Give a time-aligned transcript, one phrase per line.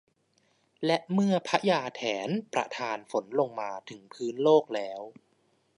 [0.85, 5.01] และเมื่อพญาแถนประทานฝนลงมาถึงพื้นโลกแล้ว